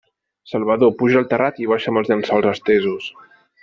[0.51, 3.17] Salvador, puja al terrat i baixa'm els llençols estesos!